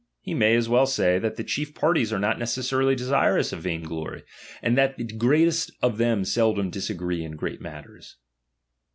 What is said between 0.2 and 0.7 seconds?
may as